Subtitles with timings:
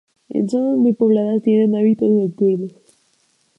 [0.29, 2.73] En zonas muy pobladas tienen hábitos nocturnos.